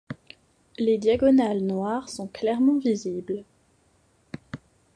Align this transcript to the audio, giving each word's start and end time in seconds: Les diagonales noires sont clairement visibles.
Les 0.79 0.97
diagonales 0.97 1.61
noires 1.61 2.09
sont 2.09 2.25
clairement 2.25 2.79
visibles. 2.79 3.43